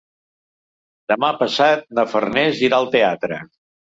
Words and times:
Demà 1.13 1.29
passat 1.41 1.85
na 1.99 2.05
Farners 2.13 2.65
irà 2.69 2.79
al 2.79 2.91
teatre. 2.97 3.41